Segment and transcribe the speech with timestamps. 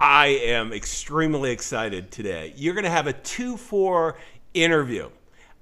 [0.00, 2.52] I am extremely excited today.
[2.56, 4.16] You're going to have a 2 4
[4.52, 5.08] interview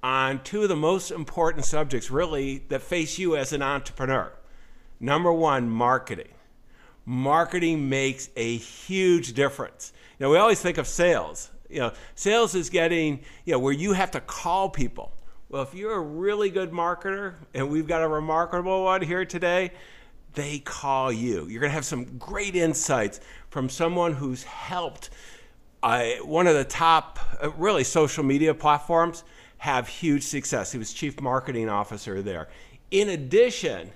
[0.03, 4.31] on two of the most important subjects, really, that face you as an entrepreneur.
[4.99, 6.33] Number one, marketing.
[7.05, 9.93] Marketing makes a huge difference.
[10.19, 11.49] Now, we always think of sales.
[11.69, 15.13] You know, sales is getting, you know, where you have to call people.
[15.47, 19.71] Well, if you're a really good marketer, and we've got a remarkable one here today,
[20.35, 21.47] they call you.
[21.47, 23.21] You're going to have some great insights
[23.55, 25.09] from someone who's helped
[25.81, 29.23] uh, one of the top, uh, really, social media platforms
[29.59, 30.73] have huge success.
[30.73, 32.49] He was chief marketing officer there.
[32.91, 33.91] In addition,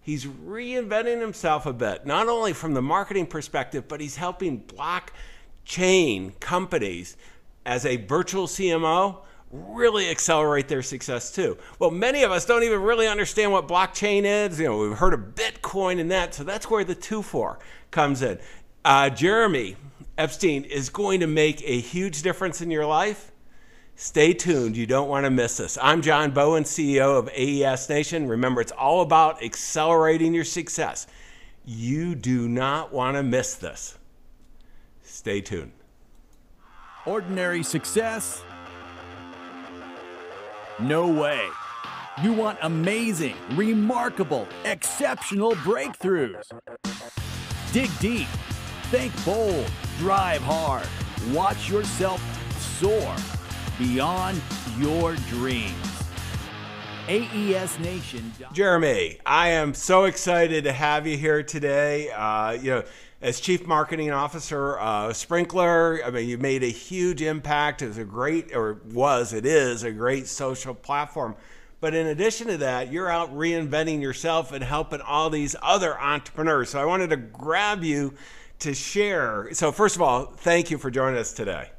[0.00, 6.40] he's reinventing himself a bit, not only from the marketing perspective, but he's helping blockchain
[6.40, 7.18] companies
[7.66, 9.18] as a virtual CMO
[9.52, 11.58] really accelerate their success too.
[11.78, 14.58] Well, many of us don't even really understand what blockchain is.
[14.58, 17.58] You know, we've heard of Bitcoin and that, so that's where the two four
[17.90, 18.38] comes in.
[18.84, 19.76] Uh, Jeremy
[20.18, 23.30] Epstein is going to make a huge difference in your life.
[23.94, 24.76] Stay tuned.
[24.76, 25.78] You don't want to miss this.
[25.80, 28.26] I'm John Bowen, CEO of AES Nation.
[28.26, 31.06] Remember, it's all about accelerating your success.
[31.64, 33.98] You do not want to miss this.
[35.02, 35.72] Stay tuned.
[37.06, 38.42] Ordinary success
[40.82, 41.48] no way.
[42.22, 46.42] You want amazing, remarkable, exceptional breakthroughs.
[47.72, 48.28] Dig deep,
[48.92, 49.64] think bold,
[49.96, 50.86] drive hard,
[51.32, 52.20] watch yourself
[52.78, 53.16] soar
[53.78, 54.38] beyond
[54.78, 55.72] your dreams.
[57.08, 58.30] AES Nation.
[58.52, 62.10] Jeremy, I am so excited to have you here today.
[62.10, 62.84] Uh, you know,
[63.22, 66.06] as chief marketing officer, uh, Sprinklr.
[66.06, 67.80] I mean, you made a huge impact.
[67.80, 71.34] It's a great, or was, it is a great social platform.
[71.80, 76.68] But in addition to that, you're out reinventing yourself and helping all these other entrepreneurs.
[76.68, 78.12] So I wanted to grab you
[78.62, 79.48] to share.
[79.52, 81.70] So, first of all, thank you for joining us today.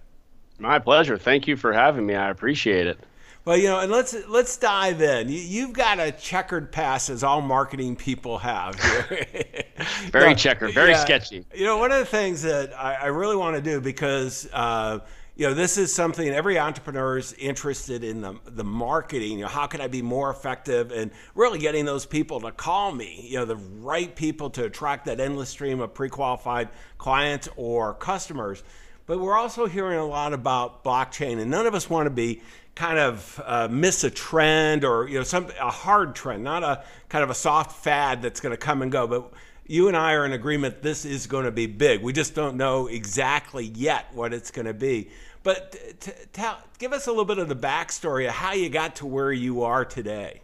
[0.59, 1.17] My pleasure.
[1.17, 2.15] Thank you for having me.
[2.15, 2.99] I appreciate it.
[3.45, 5.27] Well, you know, and let's let's dive in.
[5.27, 8.75] You, have got a checkered past, as all marketing people have.
[10.11, 11.45] very no, checkered, very yeah, sketchy.
[11.53, 14.99] You know, one of the things that I, I really want to do because uh,
[15.35, 19.39] you know this is something every entrepreneur is interested in the the marketing.
[19.39, 22.91] You know, how can I be more effective and really getting those people to call
[22.91, 23.27] me?
[23.29, 28.63] You know, the right people to attract that endless stream of pre-qualified clients or customers.
[29.05, 32.41] But we're also hearing a lot about blockchain, and none of us want to be
[32.75, 36.83] kind of uh, miss a trend or you know some a hard trend, not a
[37.09, 39.07] kind of a soft fad that's going to come and go.
[39.07, 39.31] But
[39.65, 42.01] you and I are in agreement this is going to be big.
[42.01, 45.09] We just don't know exactly yet what it's going to be.
[45.43, 48.97] But t- tell, give us a little bit of the backstory of how you got
[48.97, 50.41] to where you are today.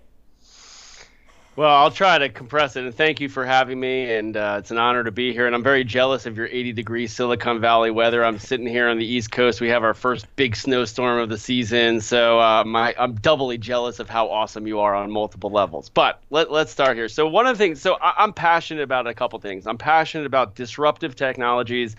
[1.60, 4.14] Well, I'll try to compress it, and thank you for having me.
[4.14, 5.46] And uh, it's an honor to be here.
[5.46, 8.24] And I'm very jealous of your 80 degree Silicon Valley weather.
[8.24, 9.60] I'm sitting here on the East Coast.
[9.60, 14.00] We have our first big snowstorm of the season, so uh, my, I'm doubly jealous
[14.00, 15.90] of how awesome you are on multiple levels.
[15.90, 17.10] But let, let's start here.
[17.10, 19.68] So one of the things, so I, I'm passionate about a couple things.
[19.68, 21.98] I'm passionate about disruptive technologies.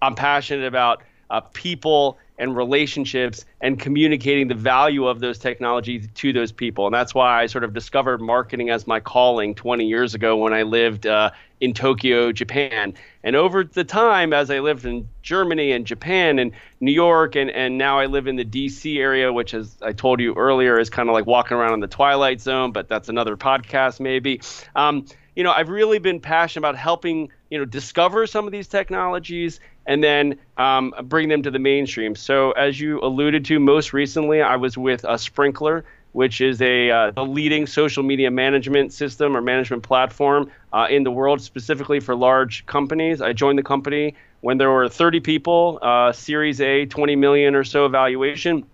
[0.00, 6.32] I'm passionate about uh, people and relationships and communicating the value of those technologies to
[6.32, 6.86] those people.
[6.86, 10.52] And that's why I sort of discovered marketing as my calling 20 years ago when
[10.52, 12.94] I lived uh, in Tokyo, Japan.
[13.22, 16.50] And over the time, as I lived in Germany and Japan and
[16.80, 20.18] New York, and, and now I live in the DC area, which, as I told
[20.18, 23.36] you earlier, is kind of like walking around in the Twilight Zone, but that's another
[23.36, 24.40] podcast maybe.
[24.74, 28.66] Um, you know, I've really been passionate about helping, you know, discover some of these
[28.66, 32.16] technologies and then um, bring them to the mainstream.
[32.16, 35.82] So, as you alluded to, most recently I was with a Sprinklr,
[36.12, 41.10] which is a uh, leading social media management system or management platform uh, in the
[41.10, 43.20] world, specifically for large companies.
[43.20, 47.64] I joined the company when there were 30 people, uh, Series A, 20 million or
[47.64, 48.64] so valuation.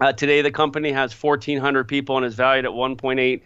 [0.00, 3.42] Uh, today, the company has 1,400 people and is valued at 1.8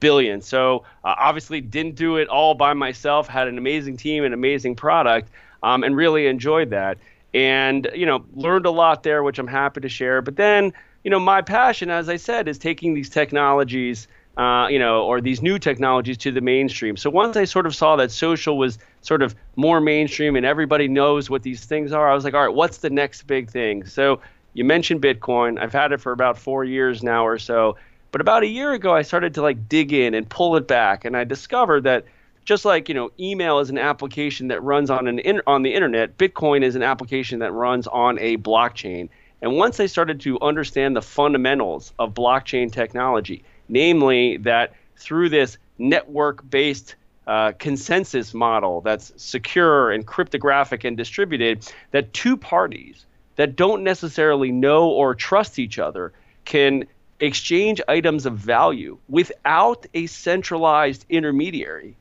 [0.00, 0.40] billion.
[0.40, 3.28] So, uh, obviously, didn't do it all by myself.
[3.28, 5.30] Had an amazing team, and amazing product
[5.62, 6.98] um, and really enjoyed that.
[7.32, 10.20] And you know, learned a lot there, which I'm happy to share.
[10.22, 10.72] But then,
[11.04, 14.08] you know, my passion, as I said, is taking these technologies.
[14.36, 16.96] Uh, you know, or these new technologies to the mainstream.
[16.96, 20.88] So once I sort of saw that social was sort of more mainstream and everybody
[20.88, 23.84] knows what these things are, I was like, all right, what's the next big thing?
[23.84, 24.20] So
[24.54, 25.60] you mentioned Bitcoin.
[25.60, 27.76] I've had it for about four years now or so.
[28.12, 31.04] But about a year ago, I started to like dig in and pull it back,
[31.04, 32.04] and I discovered that
[32.44, 35.74] just like you know email is an application that runs on an in, on the
[35.74, 39.08] internet bitcoin is an application that runs on a blockchain.
[39.42, 45.56] And once i started to understand the fundamentals of blockchain technology namely that through this
[45.78, 46.96] network based
[47.26, 54.50] uh, consensus model that's secure and cryptographic and distributed that two parties that don't necessarily
[54.50, 56.12] know or trust each other
[56.44, 56.84] can
[57.20, 61.96] exchange items of value without a centralized intermediary.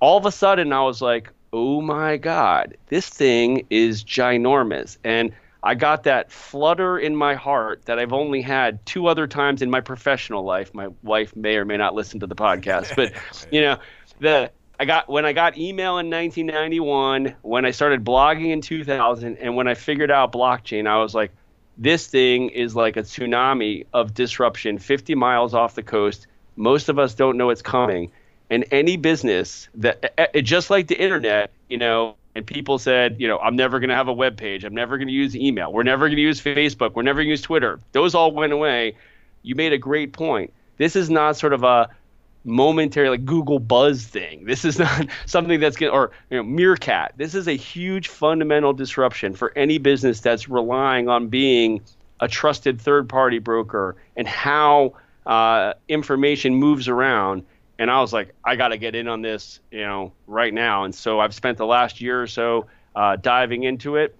[0.00, 4.96] All of a sudden, I was like, oh my God, this thing is ginormous.
[5.04, 5.32] And
[5.62, 9.70] I got that flutter in my heart that I've only had two other times in
[9.70, 10.74] my professional life.
[10.74, 13.12] My wife may or may not listen to the podcast, but
[13.52, 13.78] you know,
[14.18, 14.50] the
[14.80, 19.54] I got when I got email in 1991, when I started blogging in 2000, and
[19.54, 21.30] when I figured out blockchain, I was like,
[21.82, 26.28] this thing is like a tsunami of disruption 50 miles off the coast.
[26.54, 28.12] Most of us don't know it's coming.
[28.50, 33.26] And any business that, it, just like the internet, you know, and people said, you
[33.26, 34.62] know, I'm never going to have a web page.
[34.62, 35.72] I'm never going to use email.
[35.72, 36.94] We're never going to use Facebook.
[36.94, 37.80] We're never going to use Twitter.
[37.90, 38.94] Those all went away.
[39.42, 40.52] You made a great point.
[40.76, 41.90] This is not sort of a
[42.44, 44.44] momentary like Google Buzz thing.
[44.44, 47.14] This is not something that's going to, or you know, Meerkat.
[47.16, 51.80] This is a huge fundamental disruption for any business that's relying on being
[52.20, 54.94] a trusted third party broker and how
[55.26, 57.44] uh, information moves around.
[57.78, 60.84] And I was like, I got to get in on this, you know, right now.
[60.84, 64.14] And so I've spent the last year or so uh, diving into it.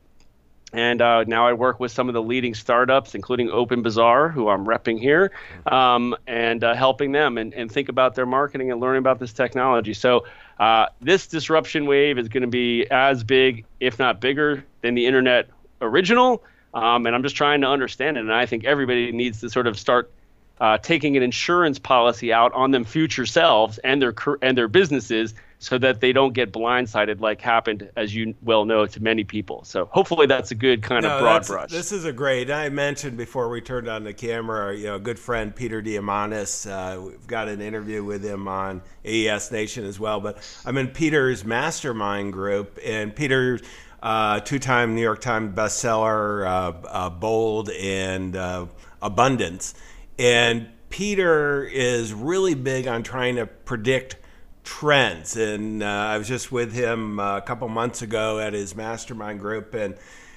[0.73, 4.65] And uh, now I work with some of the leading startups, including OpenBazaar, who I'm
[4.65, 5.31] repping here,
[5.67, 9.33] um, and uh, helping them and, and think about their marketing and learning about this
[9.35, 9.93] technology.
[9.93, 10.25] So
[10.59, 15.07] uh, this disruption wave is going to be as big, if not bigger, than the
[15.07, 15.51] internet
[15.83, 16.43] original.
[16.73, 18.21] Um, and I'm just trying to understand it.
[18.21, 20.11] And I think everybody needs to sort of start
[20.59, 25.35] uh, taking an insurance policy out on them future selves and their and their businesses
[25.63, 29.63] so that they don't get blindsided like happened, as you well know, to many people.
[29.63, 31.71] So hopefully that's a good kind no, of broad brush.
[31.71, 32.51] This is a great.
[32.51, 36.69] I mentioned before we turned on the camera, you know, a good friend Peter Diamandis.
[36.69, 40.21] Uh, we've got an interview with him on AES Nation as well.
[40.21, 43.61] But I'm in Peter's mastermind group, and Peter.
[44.03, 48.67] Uh, two-time New York Times bestseller, uh, uh Bold and uh,
[49.01, 49.75] Abundance,
[50.19, 54.17] and Peter is really big on trying to predict
[54.65, 55.37] trends.
[55.37, 59.41] And uh, I was just with him uh, a couple months ago at his mastermind
[59.41, 59.97] group, and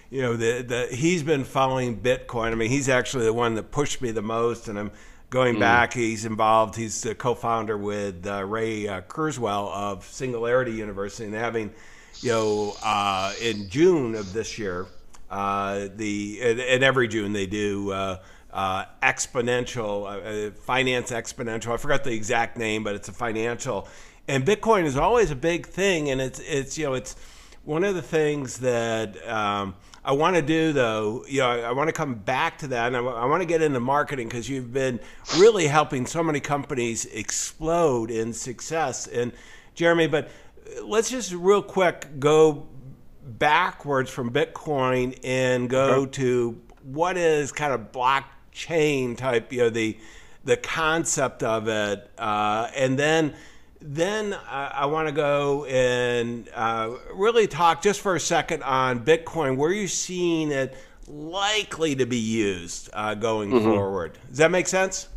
[0.10, 2.52] you know, the, the he's been following Bitcoin.
[2.52, 4.92] I mean, he's actually the one that pushed me the most, and I'm
[5.30, 5.60] going mm.
[5.60, 5.94] back.
[5.94, 6.76] He's involved.
[6.76, 11.74] He's the co-founder with uh, Ray uh, Kurzweil of Singularity University, and having,
[12.22, 14.86] you know, uh, in June of this year,
[15.30, 17.92] uh, the and, and, every June they do.
[17.92, 21.74] Uh, exponential, uh, finance exponential.
[21.74, 23.86] I forgot the exact name, but it's a financial
[24.28, 27.16] and Bitcoin is always a big thing, and it's it's you know it's
[27.64, 31.26] one of the things that um, I want to do though.
[31.28, 33.46] You know, I, I want to come back to that, and I, I want to
[33.46, 35.00] get into marketing because you've been
[35.38, 39.08] really helping so many companies explode in success.
[39.08, 39.32] And
[39.74, 40.30] Jeremy, but
[40.84, 42.68] let's just real quick go
[43.24, 49.98] backwards from Bitcoin and go to what is kind of blockchain type, you know, the
[50.44, 53.34] the concept of it, uh, and then
[53.86, 59.06] then uh, I want to go and uh, really talk just for a second on
[59.06, 59.58] Bitcoin.
[59.58, 60.76] Where are you seeing it
[61.08, 63.66] likely to be used uh, going mm-hmm.
[63.66, 64.18] forward?
[64.30, 65.08] Does that make sense?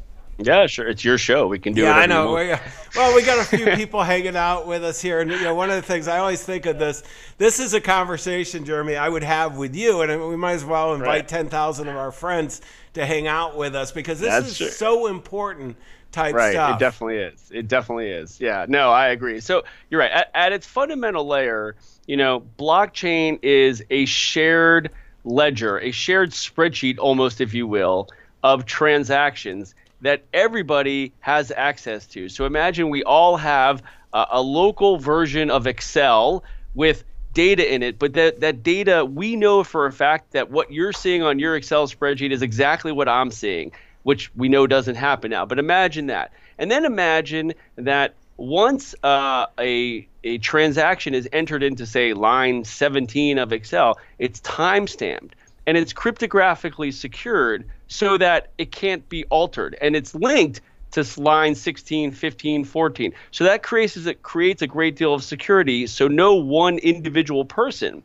[0.40, 0.86] Yeah, sure.
[0.86, 1.48] It's your show.
[1.48, 1.82] We can do.
[1.82, 2.34] Yeah, I know.
[2.34, 2.54] We,
[2.94, 5.68] well, we got a few people hanging out with us here, and you know, one
[5.68, 7.02] of the things I always think of this.
[7.38, 10.94] This is a conversation, Jeremy, I would have with you, and we might as well
[10.94, 11.28] invite right.
[11.28, 12.60] ten thousand of our friends
[12.94, 14.68] to hang out with us because this That's is true.
[14.68, 15.76] so important
[16.12, 16.52] type right.
[16.52, 16.76] stuff.
[16.76, 17.50] It definitely is.
[17.52, 18.40] It definitely is.
[18.40, 18.66] Yeah.
[18.68, 19.40] No, I agree.
[19.40, 20.10] So you're right.
[20.10, 24.90] At, at its fundamental layer, you know, blockchain is a shared
[25.24, 28.08] ledger, a shared spreadsheet, almost, if you will,
[28.42, 32.28] of transactions that everybody has access to.
[32.28, 37.98] So imagine we all have a, a local version of Excel with data in it,
[37.98, 41.56] but that, that data, we know for a fact that what you're seeing on your
[41.56, 45.44] Excel spreadsheet is exactly what I'm seeing which we know doesn't happen now.
[45.44, 46.32] But imagine that.
[46.58, 53.38] And then imagine that once uh, a, a transaction is entered into, say, line 17
[53.38, 55.34] of Excel, it's time stamped
[55.66, 59.76] and it's cryptographically secured so that it can't be altered.
[59.80, 60.60] And it's linked
[60.92, 63.12] to line 16, 15, 14.
[63.30, 68.02] So that creates, creates a great deal of security so no one individual person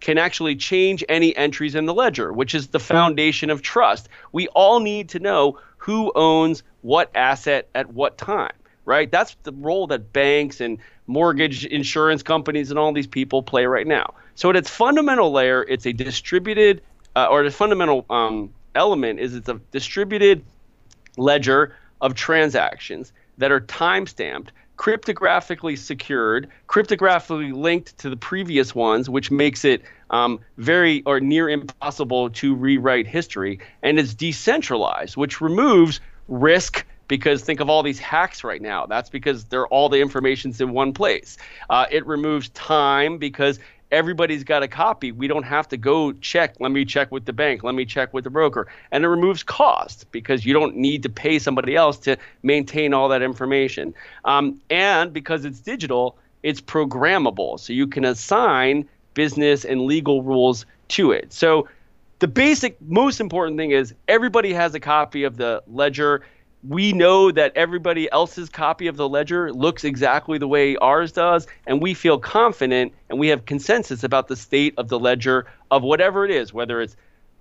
[0.00, 4.08] can actually change any entries in the ledger, which is the foundation of trust.
[4.32, 8.52] We all need to know who owns what asset at what time,
[8.84, 9.10] right?
[9.10, 13.86] That's the role that banks and mortgage insurance companies and all these people play right
[13.86, 14.14] now.
[14.34, 16.82] So at its fundamental layer, it's a distributed,
[17.16, 20.44] uh, or the fundamental um, element is it's a distributed
[21.16, 29.10] ledger of transactions that are time stamped cryptographically secured, cryptographically linked to the previous ones,
[29.10, 33.58] which makes it um, very or near impossible to rewrite history.
[33.82, 38.86] And it's decentralized, which removes risk because think of all these hacks right now.
[38.86, 41.38] That's because they're all the information's in one place.
[41.68, 43.58] Uh, it removes time because
[43.90, 45.12] everybody's got a copy.
[45.12, 46.54] We don't have to go check.
[46.60, 47.62] Let me check with the bank.
[47.62, 48.68] Let me check with the broker.
[48.90, 53.08] And it removes cost because you don't need to pay somebody else to maintain all
[53.08, 53.94] that information.
[54.24, 57.58] Um, and because it's digital, it's programmable.
[57.58, 61.32] So you can assign business and legal rules to it.
[61.32, 61.68] So
[62.20, 66.22] the basic, most important thing is everybody has a copy of the ledger
[66.66, 71.46] we know that everybody else's copy of the ledger looks exactly the way ours does,
[71.66, 75.82] and we feel confident and we have consensus about the state of the ledger of
[75.82, 76.96] whatever it is, whether it's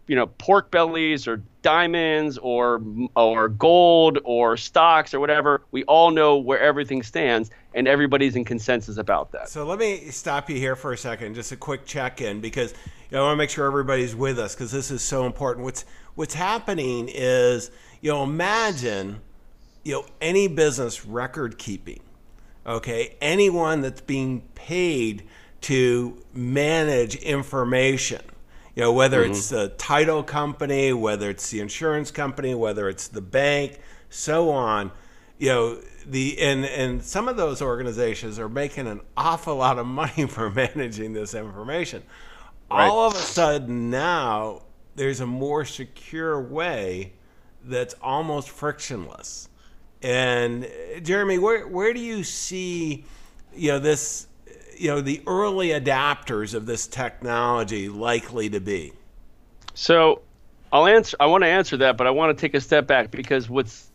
[0.05, 2.81] you know pork bellies or diamonds or
[3.15, 5.61] or gold or stocks or whatever.
[5.71, 9.49] We all know where everything stands, and everybody's in consensus about that.
[9.49, 12.73] So let me stop you here for a second, just a quick check in because
[13.09, 15.63] you know, I want to make sure everybody's with us because this is so important.
[15.63, 17.71] What's what's happening is
[18.01, 19.21] you know, imagine,
[19.83, 22.01] you know, any business record keeping,
[22.65, 25.23] okay, anyone that's being paid
[25.61, 28.21] to manage information,
[28.75, 29.31] you know, whether mm-hmm.
[29.31, 34.91] it's the title company, whether it's the insurance company, whether it's the bank, so on,
[35.37, 39.85] you know, the and and some of those organizations are making an awful lot of
[39.85, 42.03] money for managing this information.
[42.69, 42.87] Right.
[42.87, 44.63] All of a sudden now
[44.95, 47.13] there's a more secure way
[47.67, 49.49] that's almost frictionless.
[50.01, 50.67] And
[51.01, 53.05] Jeremy, where where do you see,
[53.55, 54.27] you know, this,
[54.77, 58.93] you know, the early adapters of this technology likely to be?
[59.73, 60.21] So,
[60.71, 61.17] I'll answer.
[61.19, 63.89] I want to answer that, but I want to take a step back because what's,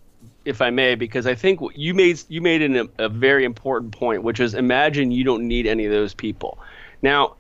[0.45, 4.23] if I may, because I think you made you made an, a very important point,
[4.23, 6.59] which is imagine you don't need any of those people.
[7.01, 7.37] Now,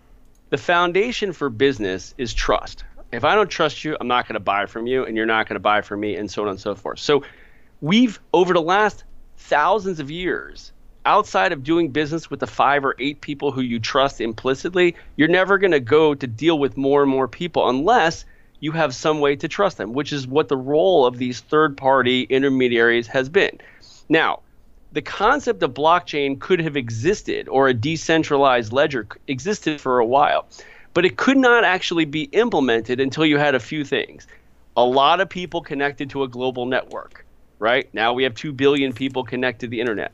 [0.50, 4.40] the foundation for business is trust, if I don't trust you, I'm not going to
[4.40, 6.60] buy from you, and you're not going to buy from me, and so on and
[6.60, 6.98] so forth.
[6.98, 7.24] So,
[7.80, 9.04] we've over the last
[9.36, 10.72] thousands of years,
[11.04, 15.28] outside of doing business with the five or eight people who you trust implicitly, you're
[15.28, 18.24] never going to go to deal with more and more people unless
[18.60, 21.76] you have some way to trust them, which is what the role of these third
[21.76, 23.58] party intermediaries has been.
[24.08, 24.40] Now,
[24.92, 30.46] the concept of blockchain could have existed or a decentralized ledger existed for a while.
[30.94, 34.26] But it could not actually be implemented until you had a few things.
[34.76, 37.24] A lot of people connected to a global network,
[37.58, 37.92] right?
[37.94, 40.12] Now we have 2 billion people connected to the internet.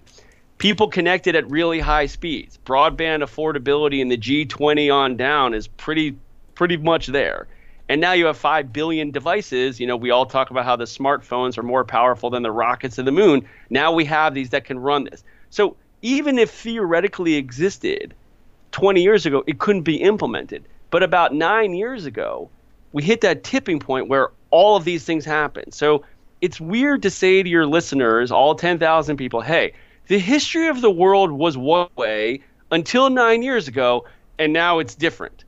[0.58, 2.58] People connected at really high speeds.
[2.64, 6.16] Broadband affordability in the G20 on down is pretty
[6.54, 7.46] pretty much there.
[7.88, 9.78] And now you have 5 billion devices.
[9.78, 12.96] You know, we all talk about how the smartphones are more powerful than the rockets
[12.96, 13.48] to the moon.
[13.70, 15.22] Now we have these that can run this.
[15.50, 18.14] So even if theoretically existed,
[18.72, 20.64] 20 years ago, it couldn't be implemented.
[20.90, 22.50] But about nine years ago,
[22.92, 25.72] we hit that tipping point where all of these things happen.
[25.72, 26.04] So
[26.40, 29.74] it's weird to say to your listeners, all 10,000 people, hey,
[30.06, 34.06] the history of the world was one way until nine years ago,
[34.38, 35.44] and now it's different.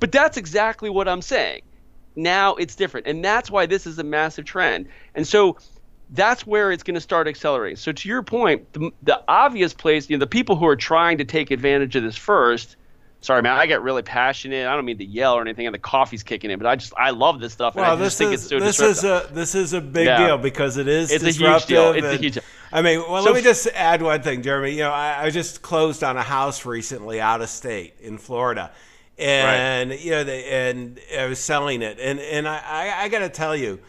[0.00, 1.62] But that's exactly what I'm saying.
[2.16, 3.06] Now it's different.
[3.06, 4.86] And that's why this is a massive trend.
[5.14, 5.56] And so
[6.10, 7.76] that's where it's going to start accelerating.
[7.76, 11.18] So to your point, the, the obvious place, you know, the people who are trying
[11.18, 12.76] to take advantage of this first,
[13.20, 14.66] sorry man, I get really passionate.
[14.66, 16.92] I don't mean to yell or anything, and the coffee's kicking in, but I just
[16.96, 17.74] I love this stuff.
[17.74, 20.26] Well, this is so this is a this is a big yeah.
[20.26, 21.76] deal because it is it's disruptive.
[21.76, 22.10] a huge deal.
[22.10, 22.34] It's a huge.
[22.34, 22.42] Deal.
[22.70, 24.72] I mean, well, so let me just add one thing, Jeremy.
[24.72, 28.72] You know, I, I just closed on a house recently out of state in Florida
[29.18, 30.00] and right.
[30.00, 33.28] you know, they, and I was selling it, and and I, I, I got to
[33.28, 33.80] tell you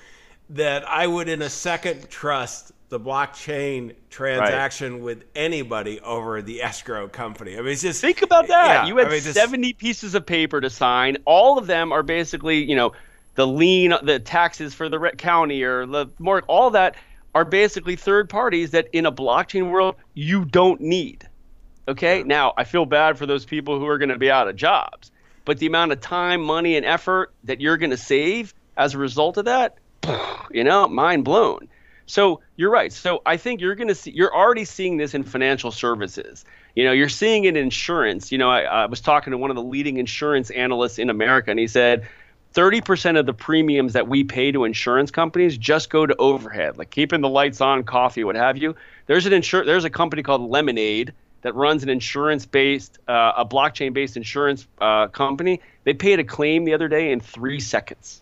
[0.49, 5.01] that I would in a second trust the blockchain transaction right.
[5.01, 7.57] with anybody over the escrow company.
[7.57, 8.67] I mean, it's just think about that.
[8.67, 11.17] Yeah, you had I mean, just, 70 pieces of paper to sign.
[11.25, 12.93] All of them are basically, you know,
[13.33, 16.95] the lien, the taxes for the county or the more, all that
[17.33, 21.27] are basically third parties that in a blockchain world you don't need.
[21.87, 22.23] Okay.
[22.23, 25.11] Now, I feel bad for those people who are going to be out of jobs,
[25.43, 28.97] but the amount of time, money, and effort that you're going to save as a
[28.97, 29.77] result of that,
[30.51, 31.69] you know, mind blown.
[32.07, 32.93] So you're right.
[32.93, 36.45] So I think you're going to see, you're already seeing this in financial services.
[36.75, 38.31] You know, you're seeing it in insurance.
[38.31, 41.49] You know, I, I was talking to one of the leading insurance analysts in America,
[41.49, 42.07] and he said
[42.53, 46.89] 30% of the premiums that we pay to insurance companies just go to overhead, like
[46.89, 48.75] keeping the lights on, coffee, what have you.
[49.07, 54.15] There's an insur- there's a company called Lemonade that runs an insurance-based, uh, a blockchain-based
[54.15, 55.61] insurance uh, company.
[55.83, 58.21] They paid a claim the other day in three seconds.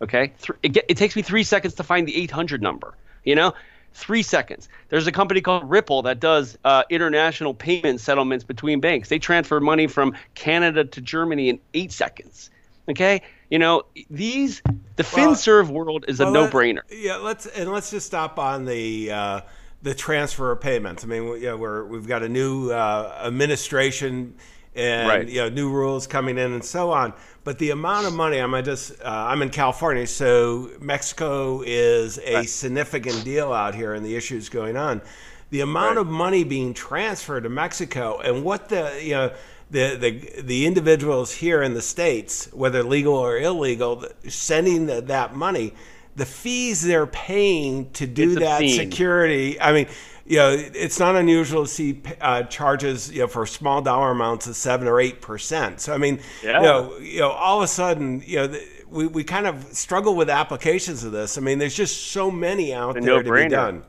[0.00, 2.94] Okay, it, get, it takes me three seconds to find the 800 number.
[3.24, 3.54] You know,
[3.94, 4.68] three seconds.
[4.88, 9.08] There's a company called Ripple that does uh, international payment settlements between banks.
[9.08, 12.50] They transfer money from Canada to Germany in eight seconds.
[12.88, 14.62] Okay, you know these
[14.96, 16.80] the well, FinServ world is well, a no-brainer.
[16.90, 19.10] Yeah, let's and let's just stop on the.
[19.10, 19.40] Uh,
[19.80, 21.04] the transfer of payments.
[21.04, 24.34] I mean, we, you know, we're, we've got a new uh, administration
[24.78, 25.28] and right.
[25.28, 27.12] you know new rules coming in and so on.
[27.44, 32.34] But the amount of money, I'm just uh, I'm in California, so Mexico is a
[32.34, 32.48] right.
[32.48, 35.02] significant deal out here, and the issues going on.
[35.50, 36.02] The amount right.
[36.02, 39.32] of money being transferred to Mexico, and what the you know
[39.70, 45.34] the, the the individuals here in the states, whether legal or illegal, sending the, that
[45.34, 45.74] money,
[46.16, 49.60] the fees they're paying to do that security.
[49.60, 49.88] I mean,
[50.28, 54.46] you know, it's not unusual to see uh, charges, you know, for small dollar amounts
[54.46, 55.80] of seven or eight percent.
[55.80, 56.60] So I mean, yeah.
[56.60, 58.58] you know, you know, all of a sudden, you know,
[58.90, 61.38] we, we kind of struggle with applications of this.
[61.38, 63.82] I mean, there's just so many out there no to be done.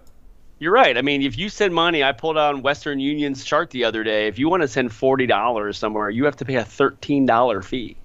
[0.59, 0.97] You're right.
[0.97, 4.03] I mean, if you send money, I pulled out on Western Union's chart the other
[4.03, 4.27] day.
[4.27, 7.61] If you want to send forty dollars somewhere, you have to pay a thirteen dollar
[7.61, 7.97] fee.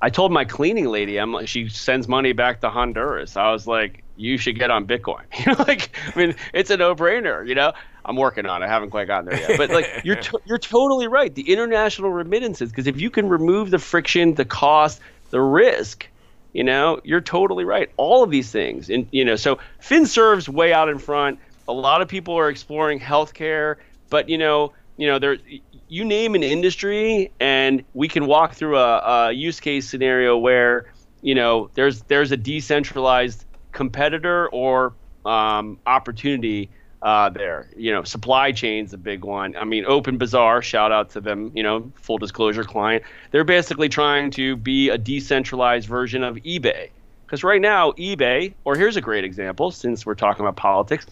[0.00, 3.36] I told my cleaning lady, I'm like, she sends money back to Honduras.
[3.36, 5.22] I was like, you should get on Bitcoin.
[5.46, 7.46] You know, like, I mean, it's a no-brainer.
[7.46, 7.72] You know,
[8.04, 8.62] I'm working on.
[8.62, 8.66] it.
[8.66, 11.34] I haven't quite gotten there yet, but like, you're to- you're totally right.
[11.34, 16.06] The international remittances, because if you can remove the friction, the cost, the risk,
[16.52, 17.90] you know, you're totally right.
[17.96, 21.38] All of these things, and you know, so FinServ's way out in front.
[21.68, 23.76] A lot of people are exploring healthcare,
[24.08, 25.36] but you know, you know, there
[25.88, 30.86] you name an industry, and we can walk through a, a use case scenario where
[31.22, 33.44] you know there's there's a decentralized
[33.76, 34.94] competitor or
[35.26, 36.70] um, opportunity
[37.02, 37.68] uh, there.
[37.76, 39.54] You know, supply chain's a big one.
[39.54, 41.52] I mean, Open Bazaar, shout out to them.
[41.54, 43.04] You know, full disclosure client.
[43.30, 46.88] They're basically trying to be a decentralized version of eBay.
[47.26, 51.06] Because right now, eBay, or here's a great example, since we're talking about politics.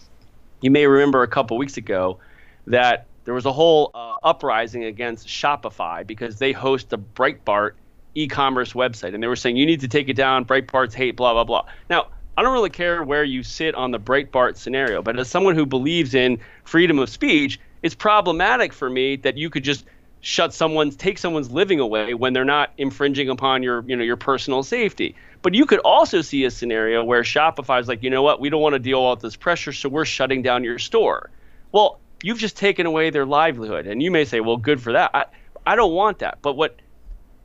[0.62, 2.18] You may remember a couple weeks ago
[2.66, 7.72] that there was a whole uh, uprising against Shopify because they host a Breitbart
[8.14, 10.44] e-commerce website, and they were saying you need to take it down.
[10.46, 11.66] Breitbart's hate, blah blah blah.
[11.90, 12.06] Now,
[12.36, 15.66] I don't really care where you sit on the Breitbart scenario, but as someone who
[15.66, 19.84] believes in freedom of speech, it's problematic for me that you could just
[20.20, 24.16] shut someone's take someone's living away when they're not infringing upon your you know your
[24.16, 25.14] personal safety.
[25.42, 28.48] But you could also see a scenario where Shopify is like, you know what, we
[28.48, 31.28] don't want to deal with this pressure, so we're shutting down your store.
[31.70, 35.10] Well, you've just taken away their livelihood, and you may say, well, good for that.
[35.12, 35.26] I,
[35.66, 36.38] I don't want that.
[36.40, 36.76] But what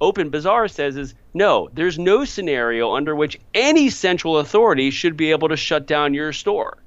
[0.01, 5.31] Open Bazaar says is no, there's no scenario under which any central authority should be
[5.31, 6.77] able to shut down your store.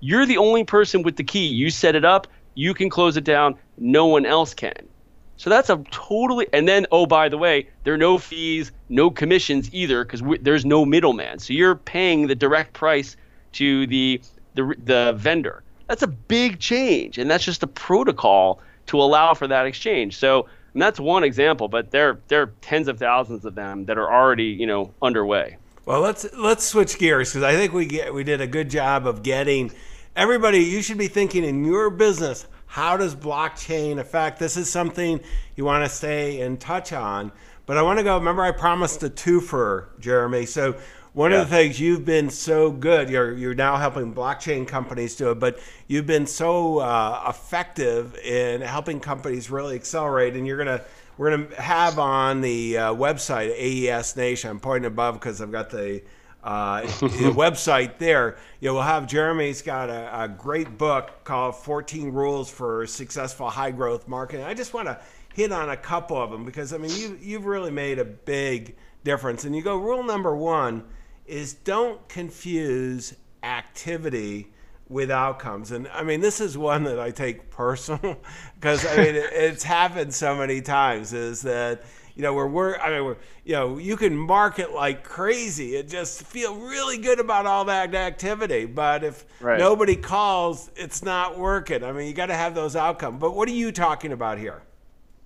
[0.00, 1.46] You're the only person with the key.
[1.46, 4.88] You set it up, you can close it down, no one else can.
[5.36, 9.10] So that's a totally, and then, oh, by the way, there are no fees, no
[9.10, 11.40] commissions either, because there's no middleman.
[11.40, 13.16] So you're paying the direct price
[13.52, 14.20] to the,
[14.54, 15.64] the, the vendor.
[15.88, 20.16] That's a big change, and that's just a protocol to allow for that exchange.
[20.16, 23.98] So and that's one example, but there there are tens of thousands of them that
[23.98, 25.58] are already you know underway.
[25.84, 29.06] Well, let's let's switch gears because I think we get we did a good job
[29.06, 29.72] of getting
[30.16, 30.58] everybody.
[30.58, 32.46] You should be thinking in your business.
[32.66, 34.38] How does blockchain affect?
[34.38, 35.20] This is something
[35.56, 37.32] you want to stay and touch on.
[37.66, 38.16] But I want to go.
[38.16, 40.46] Remember, I promised a twofer, Jeremy.
[40.46, 40.76] So
[41.12, 41.42] one yeah.
[41.42, 45.38] of the things you've been so good, you're you're now helping blockchain companies do it,
[45.38, 50.34] but you've been so uh, effective in helping companies really accelerate.
[50.34, 50.82] And you're gonna
[51.18, 54.50] we're gonna have on the uh, website AES Nation.
[54.50, 56.02] I'm pointing above because I've got the,
[56.42, 56.86] uh, the
[57.36, 58.38] website there.
[58.60, 63.50] You know, we'll have Jeremy's got a, a great book called 14 Rules for Successful
[63.50, 64.46] High Growth Marketing.
[64.46, 64.98] I just want to
[65.34, 68.76] hit on a couple of them because I mean you you've really made a big
[69.04, 69.44] difference.
[69.44, 70.84] And you go rule number one
[71.26, 74.52] is don't confuse activity
[74.88, 75.72] with outcomes.
[75.72, 78.18] And I mean, this is one that I take personal
[78.54, 81.82] because I mean, it's happened so many times is that,
[82.14, 85.88] you know, we're, we're, I mean, we're, you know, you can market like crazy and
[85.88, 88.66] just feel really good about all that activity.
[88.66, 89.58] But if right.
[89.58, 91.82] nobody calls, it's not working.
[91.82, 93.18] I mean, you got to have those outcomes.
[93.18, 94.62] But what are you talking about here?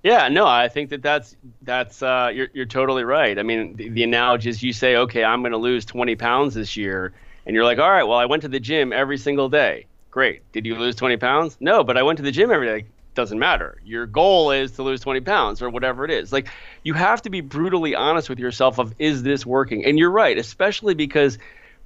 [0.06, 3.36] Yeah, no, I think that that's that's uh, you're you're totally right.
[3.36, 6.54] I mean, the, the analogy is you say, okay, I'm going to lose 20 pounds
[6.54, 7.12] this year,
[7.44, 9.86] and you're like, all right, well, I went to the gym every single day.
[10.12, 10.42] Great.
[10.52, 11.56] Did you lose 20 pounds?
[11.58, 12.86] No, but I went to the gym every day.
[13.16, 13.80] Doesn't matter.
[13.84, 16.32] Your goal is to lose 20 pounds or whatever it is.
[16.32, 16.46] Like
[16.84, 19.86] you have to be brutally honest with yourself of is this working?
[19.86, 21.36] And you're right, especially because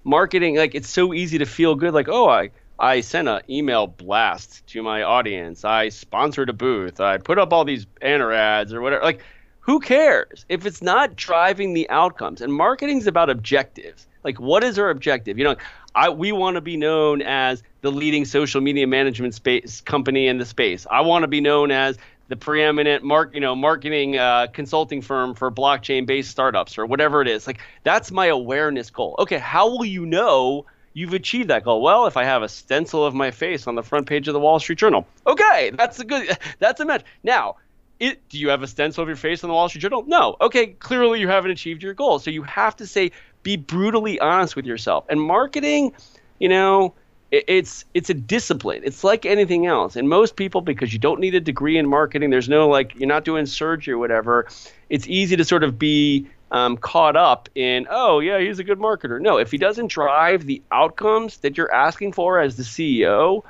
[0.05, 3.87] marketing, like it's so easy to feel good, like oh, I I sent an email
[3.87, 5.67] blast to my audience.
[5.67, 6.99] I sponsored a booth.
[6.99, 9.05] I put up all these banner ads or whatever.
[9.05, 9.23] Like,
[9.61, 12.41] who cares if it's not driving the outcomes?
[12.41, 14.07] And marketing's about objectives.
[14.25, 15.37] Like, what is our objective?
[15.37, 15.57] You know,
[15.95, 20.39] I, we want to be known as the leading social media management space company in
[20.39, 20.87] the space.
[20.91, 25.35] I want to be known as the preeminent mark, you know, marketing uh, consulting firm
[25.35, 27.47] for blockchain-based startups or whatever it is.
[27.47, 29.17] Like, that's my awareness goal.
[29.19, 30.65] Okay, how will you know?
[30.93, 31.83] You've achieved that goal.
[31.83, 34.41] Well, if I have a stencil of my face on the front page of the
[34.41, 37.05] Wall Street Journal, okay, that's a good, that's a match.
[37.23, 37.57] Now,
[37.99, 40.05] it, do you have a stencil of your face on the Wall Street Journal?
[40.07, 40.37] No.
[40.41, 42.19] Okay, clearly you haven't achieved your goal.
[42.19, 45.05] So you have to say, be brutally honest with yourself.
[45.09, 45.93] And marketing,
[46.39, 46.95] you know,
[47.31, 48.83] it, it's it's a discipline.
[48.85, 49.97] It's like anything else.
[49.97, 53.09] And most people, because you don't need a degree in marketing, there's no like you're
[53.09, 54.49] not doing surgery or whatever.
[54.89, 58.79] It's easy to sort of be um, caught up in, oh, yeah, he's a good
[58.79, 59.21] marketer.
[59.21, 63.43] No, if he doesn't drive the outcomes that you're asking for as the CEO,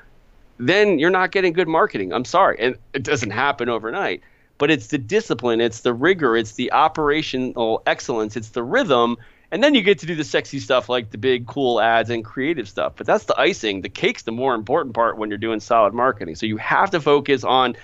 [0.59, 2.13] then you're not getting good marketing.
[2.13, 2.57] I'm sorry.
[2.59, 4.23] And it doesn't happen overnight.
[4.59, 9.17] But it's the discipline, it's the rigor, it's the operational excellence, it's the rhythm.
[9.51, 12.23] And then you get to do the sexy stuff like the big cool ads and
[12.23, 12.93] creative stuff.
[12.97, 13.81] But that's the icing.
[13.81, 16.35] The cake's the more important part when you're doing solid marketing.
[16.37, 17.75] So you have to focus on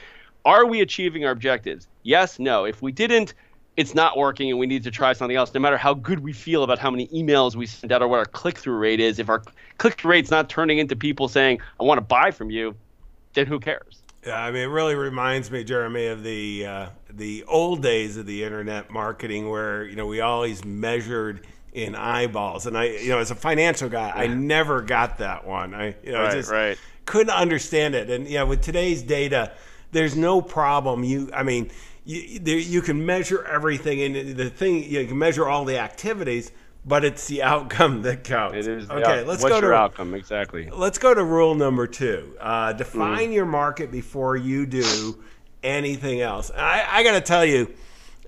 [0.44, 1.88] are we achieving our objectives?
[2.04, 2.66] Yes, no.
[2.66, 3.34] If we didn't,
[3.76, 6.32] it's not working and we need to try something else no matter how good we
[6.32, 9.28] feel about how many emails we send out or what our click-through rate is if
[9.28, 9.42] our
[9.78, 12.74] click-through rate's not turning into people saying i want to buy from you
[13.34, 14.02] then who cares?
[14.24, 18.26] Yeah i mean it really reminds me jeremy of the uh, the old days of
[18.26, 22.66] the internet marketing where you know we always measured in eyeballs.
[22.66, 25.74] And i you know as a financial guy i never got that one.
[25.74, 26.78] I you know right, just right.
[27.04, 28.10] couldn't understand it.
[28.10, 29.52] And yeah with today's data
[29.92, 31.04] there's no problem.
[31.04, 31.70] You i mean
[32.06, 36.52] you, there, you can measure everything, and the thing you can measure all the activities,
[36.84, 38.56] but it's the outcome that counts.
[38.56, 38.88] It is.
[38.88, 40.70] Okay, let's What's go your to outcome exactly.
[40.70, 42.36] Let's go to rule number two.
[42.40, 43.34] Uh, define mm.
[43.34, 45.22] your market before you do
[45.64, 46.50] anything else.
[46.56, 47.74] I, I got to tell you,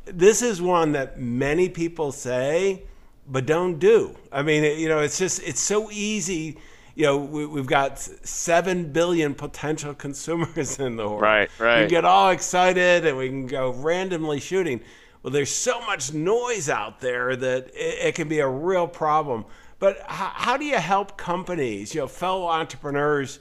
[0.05, 2.83] this is one that many people say,
[3.29, 4.17] but don't do.
[4.33, 6.59] I mean, you know, it's just it's so easy
[6.99, 11.23] you know, we, have got seven billion potential consumers in the world.
[11.23, 11.83] Right, right.
[11.83, 14.81] We get all excited and we can go randomly shooting.
[15.23, 19.45] Well, there's so much noise out there that it, it can be a real problem.
[19.79, 23.39] But how, how do you help companies, you know, fellow entrepreneurs,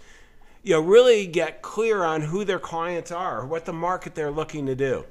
[0.62, 4.68] you know, really get clear on who their clients are, what the market they're looking
[4.68, 5.04] to do?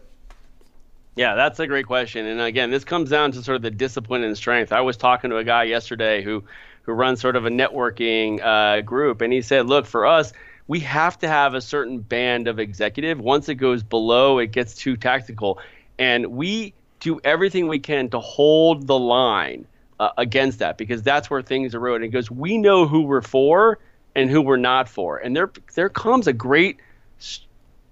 [1.16, 2.26] Yeah, that's a great question.
[2.26, 4.70] And again, this comes down to sort of the discipline and strength.
[4.70, 6.44] I was talking to a guy yesterday who
[6.86, 10.32] who runs sort of a networking uh, group, and he said, "Look, for us,
[10.68, 13.20] we have to have a certain band of executive.
[13.20, 15.58] Once it goes below, it gets too tactical,
[15.98, 19.66] and we do everything we can to hold the line
[20.00, 23.20] uh, against that because that's where things erode." And he goes, "We know who we're
[23.20, 23.78] for
[24.14, 26.78] and who we're not for, and there there comes a great,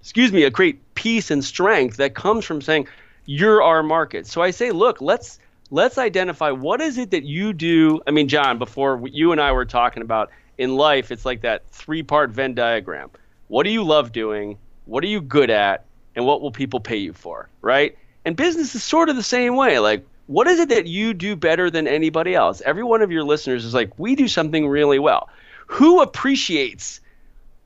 [0.01, 2.87] excuse me, a great peace and strength that comes from saying."
[3.27, 4.27] You're our market.
[4.27, 5.39] So I say, look, let's
[5.71, 8.01] let's identify what is it that you do.
[8.07, 11.69] I mean, John, before you and I were talking about in life, it's like that
[11.71, 13.11] three part Venn diagram.
[13.49, 14.59] What do you love doing?
[14.87, 15.85] What are you good at?
[16.17, 17.49] And what will people pay you for?
[17.61, 17.99] Right?
[18.25, 19.79] And business is sort of the same way.
[19.79, 22.63] Like, what is it that you do better than anybody else?
[22.65, 25.29] Every one of your listeners is like, we do something really well.
[25.67, 27.01] Who appreciates,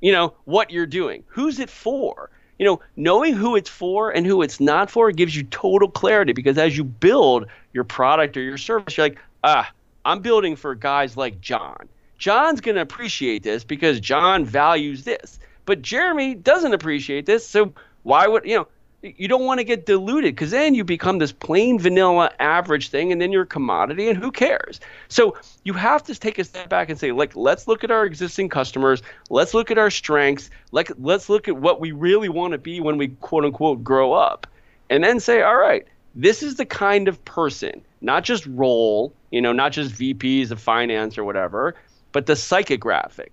[0.01, 1.25] you know, what you're doing?
[1.29, 2.31] Who's it for?
[2.59, 6.33] You know, knowing who it's for and who it's not for gives you total clarity
[6.33, 9.71] because as you build your product or your service, you're like, ah,
[10.05, 11.89] I'm building for guys like John.
[12.19, 15.39] John's going to appreciate this because John values this.
[15.67, 17.47] But Jeremy doesn't appreciate this.
[17.47, 18.69] So why would, you know,
[19.03, 23.13] you don't want to get diluted because then you become this plain vanilla average thing
[23.13, 24.81] and then you're a commodity and who cares?
[25.09, 28.05] So you have to take a step back and say like let's look at our
[28.05, 32.53] existing customers let's look at our strengths like let's look at what we really want
[32.53, 34.47] to be when we quote unquote grow up
[34.91, 39.41] and then say all right this is the kind of person not just role you
[39.41, 41.75] know not just vps of finance or whatever
[42.13, 43.29] but the psychographic.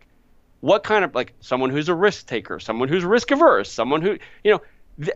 [0.62, 4.18] What kind of like someone who's a risk taker someone who's risk averse someone who
[4.44, 4.62] you know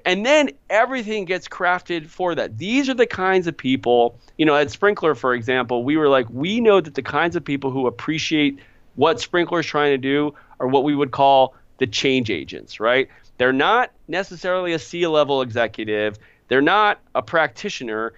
[0.06, 2.58] and then everything gets crafted for that.
[2.58, 6.28] These are the kinds of people, you know, at Sprinklr, for example, we were like,
[6.30, 8.60] we know that the kinds of people who appreciate
[8.96, 13.08] what Sprinklr is trying to do are what we would call the change agents, right?
[13.38, 16.18] They're not necessarily a C level executive,
[16.50, 18.14] they're not a practitioner,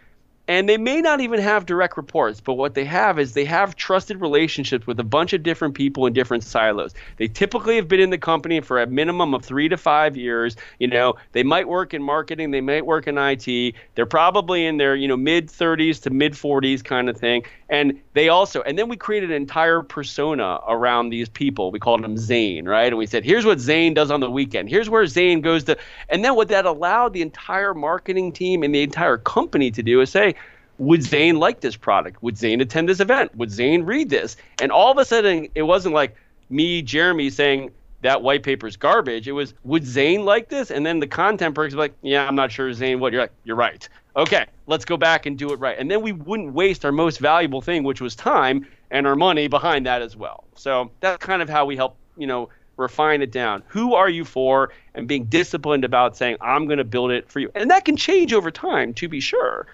[0.51, 3.77] And they may not even have direct reports, but what they have is they have
[3.77, 6.93] trusted relationships with a bunch of different people in different silos.
[7.15, 10.57] They typically have been in the company for a minimum of three to five years.
[10.79, 13.75] You know, they might work in marketing, they might work in IT.
[13.95, 17.45] They're probably in their, you know, mid 30s to mid 40s kind of thing.
[17.69, 21.71] And they also, and then we created an entire persona around these people.
[21.71, 22.87] We called them Zane, right?
[22.87, 24.67] And we said, here's what Zane does on the weekend.
[24.67, 25.77] Here's where Zane goes to.
[26.09, 30.01] And then what that allowed the entire marketing team and the entire company to do
[30.01, 30.35] is say,
[30.81, 32.21] would Zane like this product?
[32.23, 33.35] Would Zane attend this event?
[33.35, 34.35] Would Zane read this?
[34.61, 36.15] And all of a sudden, it wasn't like
[36.49, 39.27] me, Jeremy, saying that white paper is garbage.
[39.27, 40.71] It was, would Zane like this?
[40.71, 43.13] And then the content person like, yeah, I'm not sure Zane would.
[43.13, 45.77] You're like, you're right okay, let's go back and do it right.
[45.77, 49.47] And then we wouldn't waste our most valuable thing, which was time and our money
[49.47, 50.43] behind that as well.
[50.55, 53.63] So that's kind of how we help, you know, refine it down.
[53.67, 54.71] Who are you for?
[54.95, 57.51] And being disciplined about saying, I'm going to build it for you.
[57.55, 59.67] And that can change over time, to be sure.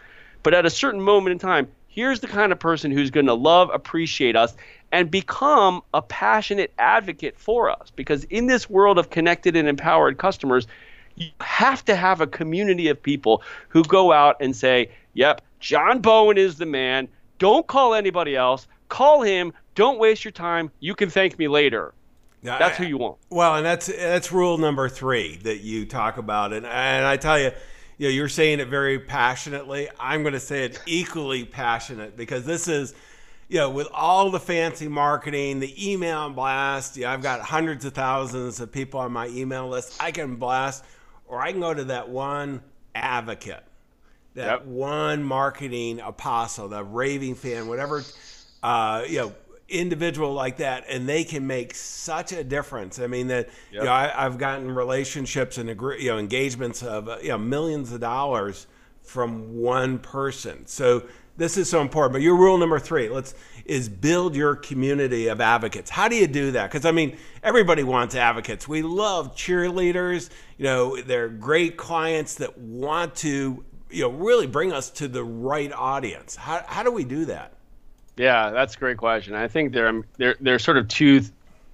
[0.44, 3.34] But at a certain moment in time, here's the kind of person who's going to
[3.34, 4.56] love, appreciate us,
[4.92, 7.92] and become a passionate advocate for us.
[7.96, 10.68] Because in this world of connected and empowered customers,
[11.16, 16.00] you have to have a community of people who go out and say, yep, John
[16.00, 17.08] Bowen is the man.
[17.40, 18.68] Don't call anybody else.
[18.90, 19.52] Call him.
[19.76, 20.72] Don't waste your time.
[20.80, 21.94] You can thank me later.
[22.44, 23.18] That's who you want.
[23.30, 27.38] Well, and that's that's rule number three that you talk about, and and I tell
[27.38, 27.52] you,
[27.98, 29.90] you know, you're saying it very passionately.
[30.00, 32.94] I'm going to say it equally passionate because this is,
[33.48, 36.98] you know, with all the fancy marketing, the email blast.
[36.98, 40.02] Yeah, I've got hundreds of thousands of people on my email list.
[40.02, 40.84] I can blast
[41.28, 42.62] or I can go to that one
[42.94, 43.64] advocate,
[44.36, 44.66] that yep.
[44.66, 48.04] one marketing apostle, the raving fan, whatever,
[48.62, 49.36] uh, you know,
[49.70, 53.00] individual like that, and they can make such a difference.
[53.00, 53.82] I mean that yep.
[53.82, 57.92] you know I, have gotten relationships and you know engagements of uh, you know millions
[57.92, 58.68] of dollars
[59.02, 60.66] from one person.
[60.66, 61.04] So
[61.38, 62.14] this is so important.
[62.14, 65.90] But your rule number three, let's is build your community of advocates.
[65.90, 66.72] How do you do that?
[66.72, 68.68] Because I mean, everybody wants advocates.
[68.68, 70.30] We love cheerleaders.
[70.58, 75.24] You know, they're great clients that want to, you know, really bring us to the
[75.24, 76.36] right audience.
[76.36, 77.57] How how do we do that?
[78.18, 79.34] Yeah, that's a great question.
[79.36, 81.22] I think there there there's sort of two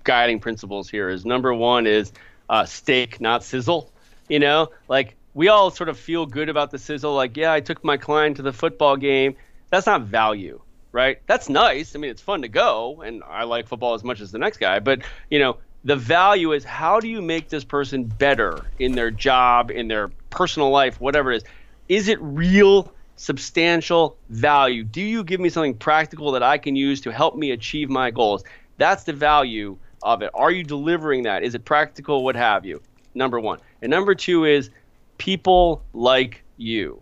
[0.03, 1.09] guiding principles here.
[1.09, 2.11] Is number one is
[2.49, 3.91] uh, steak, not sizzle.
[4.29, 7.13] You know, like we all sort of feel good about the sizzle.
[7.15, 9.35] Like, yeah, I took my client to the football game.
[9.69, 10.61] That's not value
[10.93, 11.19] right?
[11.27, 11.95] That's nice.
[11.95, 14.57] I mean, it's fun to go, and I like football as much as the next
[14.57, 14.79] guy.
[14.79, 19.11] But you know, the value is how do you make this person better in their
[19.11, 21.43] job, in their personal life, whatever it is.
[21.89, 24.83] Is it real, substantial value?
[24.83, 28.11] Do you give me something practical that I can use to help me achieve my
[28.11, 28.43] goals?
[28.77, 30.31] That's the value of it.
[30.33, 31.43] Are you delivering that?
[31.43, 32.23] Is it practical?
[32.23, 32.81] What have you?
[33.15, 33.59] Number one.
[33.81, 34.69] And number two is
[35.17, 37.01] people like you.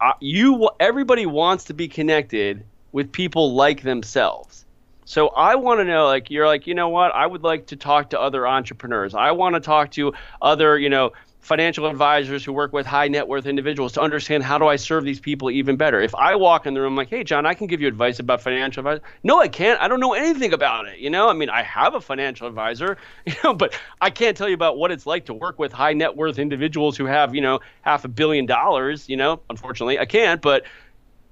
[0.00, 4.64] Uh, you everybody wants to be connected with people like themselves.
[5.04, 7.12] So I want to know, like, you're like, you know what?
[7.14, 9.14] I would like to talk to other entrepreneurs.
[9.14, 13.28] I want to talk to other, you know, financial advisors who work with high net
[13.28, 16.00] worth individuals to understand how do I serve these people even better.
[16.00, 18.40] If I walk in the room like, hey, John, I can give you advice about
[18.40, 19.00] financial advice.
[19.22, 19.80] No, I can't.
[19.80, 20.98] I don't know anything about it.
[20.98, 24.48] You know, I mean, I have a financial advisor, you know, but I can't tell
[24.48, 27.40] you about what it's like to work with high net worth individuals who have, you
[27.40, 29.08] know, half a billion dollars.
[29.08, 30.42] You know, unfortunately, I can't.
[30.42, 30.64] But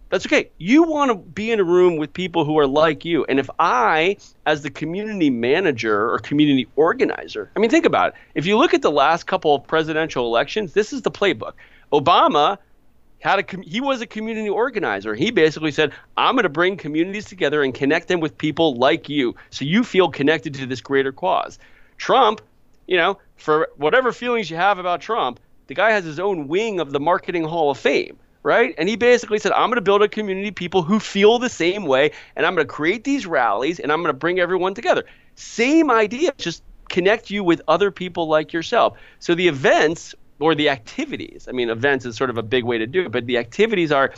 [0.08, 0.50] that's okay.
[0.58, 3.24] You want to be in a room with people who are like you.
[3.24, 8.14] And if I, as the community manager or community organizer, I mean, think about it.
[8.34, 11.52] If you look at the last couple of presidential elections, this is the playbook.
[11.92, 12.58] Obama
[13.18, 15.14] had a he was a community organizer.
[15.14, 19.08] He basically said, "I'm going to bring communities together and connect them with people like
[19.08, 21.58] you, so you feel connected to this greater cause."
[21.96, 22.42] Trump,
[22.86, 26.78] you know, for whatever feelings you have about Trump, the guy has his own wing
[26.78, 28.76] of the Marketing Hall of Fame right?
[28.78, 31.48] And he basically said, I'm going to build a community of people who feel the
[31.48, 34.72] same way, and I'm going to create these rallies, and I'm going to bring everyone
[34.72, 35.04] together.
[35.34, 38.98] Same idea, just connect you with other people like yourself.
[39.18, 42.78] So the events or the activities, I mean, events is sort of a big way
[42.78, 44.14] to do it, but the activities are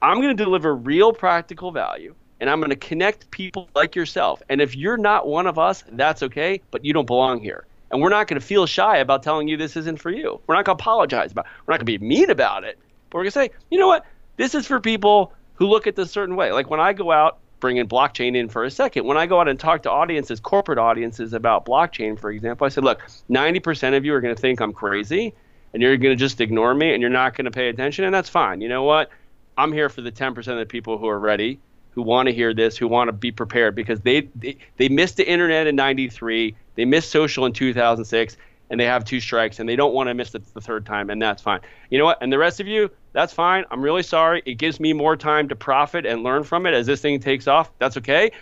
[0.00, 2.14] I'm going to deliver real practical value.
[2.40, 4.42] And I'm going to connect people like yourself.
[4.48, 7.66] And if you're not one of us, that's okay, but you don't belong here.
[7.90, 10.40] And we're not going to feel shy about telling you this isn't for you.
[10.46, 11.50] We're not going to apologize about it.
[11.66, 12.80] We're not going to be mean about it
[13.12, 14.06] but we're going to say, you know what?
[14.38, 16.50] This is for people who look at this certain way.
[16.50, 19.04] Like when I go out, bring in blockchain in for a second.
[19.04, 22.70] When I go out and talk to audiences, corporate audiences about blockchain, for example, I
[22.70, 25.34] said, look, 90% of you are going to think I'm crazy
[25.72, 28.06] and you're going to just ignore me and you're not going to pay attention.
[28.06, 28.62] And that's fine.
[28.62, 29.10] You know what?
[29.58, 32.54] I'm here for the 10% of the people who are ready, who want to hear
[32.54, 36.56] this, who want to be prepared because they, they, they missed the internet in 93,
[36.74, 38.38] they missed social in 2006,
[38.70, 41.10] and they have two strikes and they don't want to miss it the third time.
[41.10, 41.60] And that's fine.
[41.90, 42.18] You know what?
[42.22, 43.64] And the rest of you, That's fine.
[43.70, 44.42] I'm really sorry.
[44.46, 47.46] It gives me more time to profit and learn from it as this thing takes
[47.46, 47.70] off.
[47.78, 48.32] That's okay.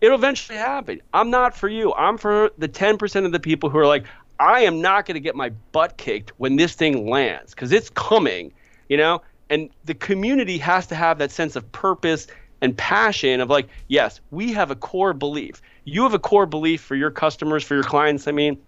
[0.00, 1.00] It'll eventually happen.
[1.14, 1.94] I'm not for you.
[1.94, 4.04] I'm for the 10% of the people who are like,
[4.38, 7.88] I am not going to get my butt kicked when this thing lands because it's
[7.90, 8.52] coming,
[8.88, 9.22] you know?
[9.48, 12.26] And the community has to have that sense of purpose
[12.60, 15.62] and passion of like, yes, we have a core belief.
[15.84, 18.26] You have a core belief for your customers, for your clients.
[18.26, 18.58] I mean,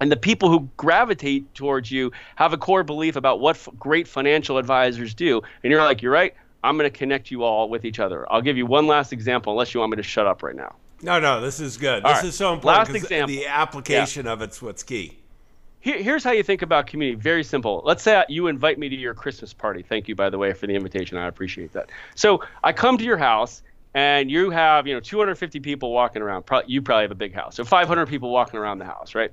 [0.00, 4.08] and the people who gravitate towards you have a core belief about what f- great
[4.08, 5.40] financial advisors do.
[5.62, 6.34] And you're like, you're right.
[6.62, 8.30] I'm going to connect you all with each other.
[8.32, 10.74] I'll give you one last example, unless you want me to shut up right now.
[11.02, 12.02] No, no, this is good.
[12.02, 12.28] All this right.
[12.28, 12.88] is so important.
[12.88, 13.34] Last example.
[13.34, 14.32] The application yeah.
[14.32, 15.18] of it's what's key.
[15.80, 17.20] Here, here's how you think about community.
[17.20, 17.82] Very simple.
[17.84, 19.82] Let's say you invite me to your Christmas party.
[19.82, 21.18] Thank you, by the way, for the invitation.
[21.18, 21.90] I appreciate that.
[22.14, 26.44] So I come to your house and you have you know 250 people walking around.
[26.66, 29.30] you probably have a big house, so 500 people walking around the house, right?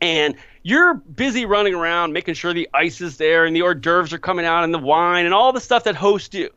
[0.00, 4.12] And you're busy running around making sure the ice is there and the hors d'oeuvres
[4.12, 6.48] are coming out and the wine and all the stuff that hosts do.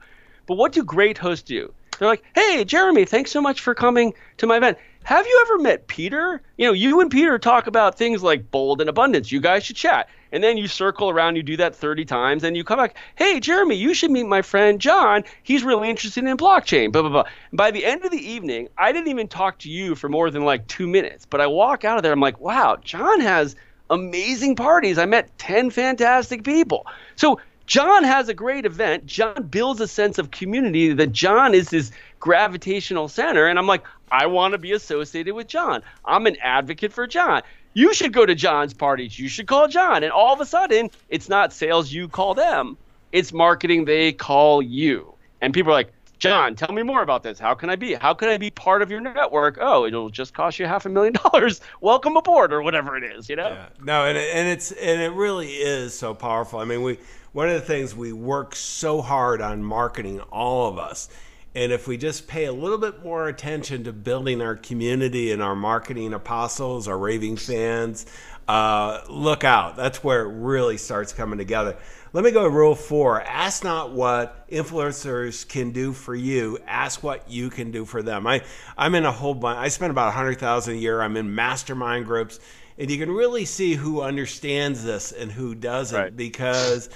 [0.45, 1.73] But what do great hosts do?
[1.97, 4.77] They're like, hey, Jeremy, thanks so much for coming to my event.
[5.03, 6.41] Have you ever met Peter?
[6.57, 9.31] You know, you and Peter talk about things like bold and abundance.
[9.31, 10.09] You guys should chat.
[10.31, 13.39] And then you circle around, you do that 30 times, and you come back, hey,
[13.39, 15.23] Jeremy, you should meet my friend John.
[15.43, 17.23] He's really interested in blockchain, blah, blah, blah.
[17.49, 20.29] And by the end of the evening, I didn't even talk to you for more
[20.29, 21.25] than like two minutes.
[21.25, 23.55] But I walk out of there, I'm like, wow, John has
[23.89, 24.97] amazing parties.
[24.97, 26.85] I met 10 fantastic people.
[27.15, 27.39] So
[27.71, 29.05] John has a great event.
[29.05, 33.47] John builds a sense of community that John is his gravitational center.
[33.47, 35.81] And I'm like, I want to be associated with John.
[36.03, 37.43] I'm an advocate for John.
[37.73, 39.17] You should go to John's parties.
[39.17, 40.03] You should call John.
[40.03, 42.75] And all of a sudden, it's not sales, you call them.
[43.13, 45.13] It's marketing, they call you.
[45.39, 47.39] And people are like, John, tell me more about this.
[47.39, 47.95] How can I be?
[47.95, 49.57] How can I be part of your network?
[49.59, 51.61] Oh, it'll just cost you half a million dollars.
[51.81, 53.27] Welcome aboard, or whatever it is.
[53.27, 53.49] You know?
[53.49, 53.65] Yeah.
[53.83, 56.59] No, and and it's and it really is so powerful.
[56.59, 56.99] I mean, we
[57.31, 61.09] one of the things we work so hard on marketing, all of us,
[61.53, 65.41] and if we just pay a little bit more attention to building our community and
[65.41, 68.05] our marketing apostles, our raving fans,
[68.47, 69.75] uh, look out.
[69.75, 71.77] That's where it really starts coming together.
[72.13, 73.21] Let me go to rule four.
[73.21, 76.57] Ask not what influencers can do for you.
[76.67, 78.27] Ask what you can do for them.
[78.27, 78.43] I,
[78.77, 79.57] I'm in a whole bunch.
[79.57, 81.01] I spend about 100000 a year.
[81.01, 82.39] I'm in mastermind groups.
[82.77, 86.15] And you can really see who understands this and who doesn't right.
[86.15, 86.89] because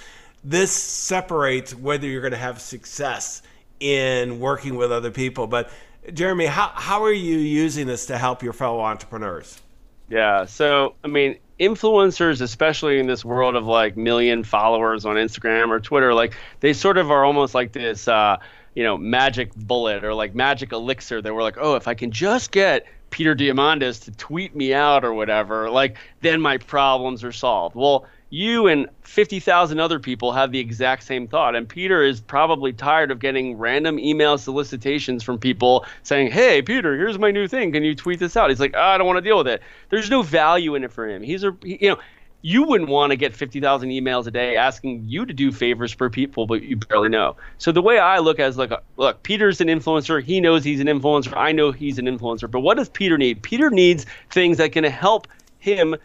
[0.44, 3.42] this separates whether you're going to have success
[3.80, 5.48] in working with other people.
[5.48, 5.70] But
[6.14, 9.62] Jeremy, how, how are you using this to help your fellow entrepreneurs?
[10.10, 10.46] Yeah.
[10.46, 15.80] So, I mean, influencers, especially in this world of like million followers on Instagram or
[15.80, 18.38] Twitter, like they sort of are almost like this, uh,
[18.76, 22.12] you know, magic bullet or like magic elixir that we're like, oh, if I can
[22.12, 27.32] just get Peter Diamandis to tweet me out or whatever, like then my problems are
[27.32, 27.76] solved.
[27.76, 31.56] Well, you and 50,000 other people have the exact same thought.
[31.56, 36.98] And Peter is probably tired of getting random email solicitations from people saying, Hey, Peter,
[36.98, 37.72] here's my new thing.
[37.72, 38.50] Can you tweet this out?
[38.50, 39.62] He's like, oh, I don't want to deal with it.
[39.90, 41.22] There's no value in it for him.
[41.22, 41.98] He's a, you know,
[42.42, 46.12] you wouldn't want to get 50,000 emails a day asking you to do favors for
[46.12, 47.36] people, but you barely know.
[47.58, 50.22] So the way I look is like, look, Peter's an influencer.
[50.22, 51.36] He knows he's an influencer.
[51.36, 52.50] I know he's an influencer.
[52.50, 53.42] But what does Peter need?
[53.42, 55.96] Peter needs things that can help him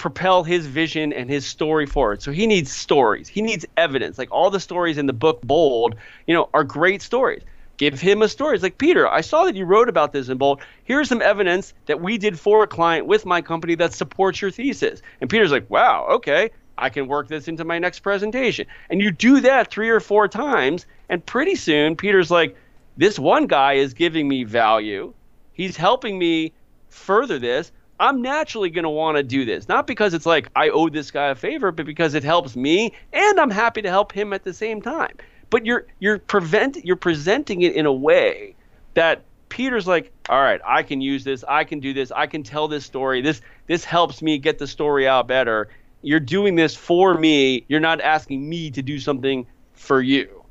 [0.00, 2.22] propel his vision and his story forward.
[2.22, 3.28] So he needs stories.
[3.28, 4.16] He needs evidence.
[4.16, 5.94] Like all the stories in the book Bold,
[6.26, 7.42] you know, are great stories.
[7.76, 8.54] Give him a story.
[8.54, 10.60] It's like, Peter, I saw that you wrote about this in Bold.
[10.84, 14.50] Here's some evidence that we did for a client with my company that supports your
[14.50, 15.02] thesis.
[15.20, 18.66] And Peter's like, wow, okay, I can work this into my next presentation.
[18.88, 22.56] And you do that three or four times, and pretty soon Peter's like,
[22.96, 25.12] this one guy is giving me value.
[25.52, 26.52] He's helping me
[26.88, 27.70] further this.
[28.00, 29.68] I'm naturally going to want to do this.
[29.68, 32.94] Not because it's like I owe this guy a favor, but because it helps me
[33.12, 35.16] and I'm happy to help him at the same time.
[35.50, 38.54] But you're you're prevent you're presenting it in a way
[38.94, 41.44] that Peter's like, "All right, I can use this.
[41.46, 42.10] I can do this.
[42.10, 43.20] I can tell this story.
[43.20, 45.68] This this helps me get the story out better.
[46.02, 47.66] You're doing this for me.
[47.68, 50.42] You're not asking me to do something for you."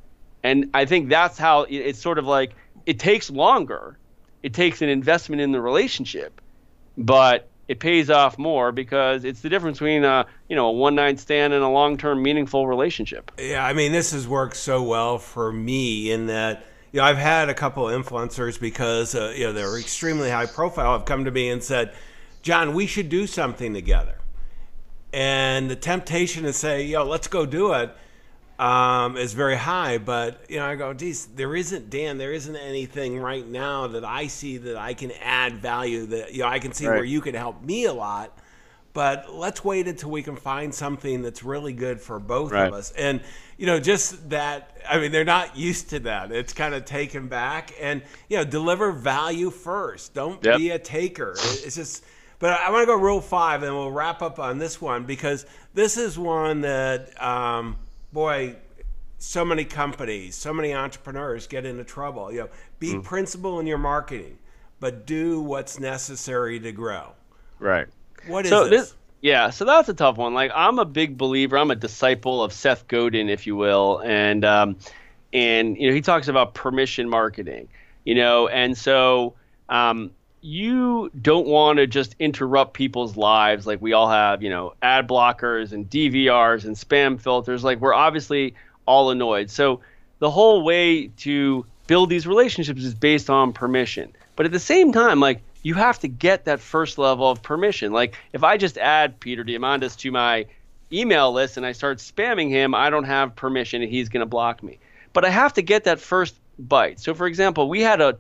[0.44, 2.54] And I think that's how it's sort of like
[2.86, 3.98] it takes longer.
[4.44, 6.42] It takes an investment in the relationship
[7.00, 10.96] but it pays off more because it's the difference between a you know a one
[10.96, 13.32] night stand and a long term meaningful relationship.
[13.40, 17.18] Yeah, I mean this has worked so well for me in that you know I've
[17.18, 21.26] had a couple of influencers because uh, you know they're extremely high profile have come
[21.26, 21.94] to me and said,
[22.42, 24.18] John, we should do something together,
[25.14, 27.96] and the temptation to say, yo, let's go do it
[28.60, 29.98] um, is very high.
[29.98, 32.18] But you know, I go, geez, there isn't Dan.
[32.18, 36.06] There isn't anything right now that I see that I can add value.
[36.08, 36.96] That you know, I can see right.
[36.96, 38.38] where you can help me a lot.
[38.92, 42.68] but let's wait until we can find something that's really good for both Right.
[42.68, 42.92] of us.
[42.98, 43.22] And
[43.58, 44.78] you know, just that.
[44.90, 46.32] I mean, they're not used to that.
[46.32, 50.14] It's kind of taken back, and you know, deliver value first.
[50.16, 50.58] Don't Yep.
[50.58, 51.34] be a taker.
[51.64, 52.04] It's just.
[52.40, 55.46] But I want to go rule five, and we'll wrap up on this one because
[55.74, 57.76] this is one that, um,
[58.12, 58.56] boy,
[59.18, 62.32] so many companies, so many entrepreneurs get into trouble.
[62.32, 62.50] You know,
[62.80, 63.04] be Mm.
[63.04, 64.38] principled in your marketing,
[64.80, 67.14] but do what's necessary to grow.
[67.60, 67.88] Right.
[68.26, 68.96] What is so this?
[69.22, 72.54] yeah so that's a tough one like i'm a big believer i'm a disciple of
[72.54, 74.78] seth godin if you will and um
[75.34, 77.68] and you know he talks about permission marketing
[78.06, 79.36] you know and so
[79.68, 80.12] um
[80.42, 85.08] you don't want to just interrupt people's lives like we all have you know ad
[85.08, 88.54] blockers and dvrs and spam filters like we're obviously
[88.86, 89.82] all annoyed so
[90.20, 94.94] the whole way to build these relationships is based on permission but at the same
[94.94, 97.92] time like you have to get that first level of permission.
[97.92, 100.46] Like if I just add Peter Diamandis to my
[100.92, 104.26] email list and I start spamming him, I don't have permission and he's going to
[104.26, 104.80] block me.
[105.14, 107.00] But I have to get that first bite.
[107.00, 108.18] So for example, we had a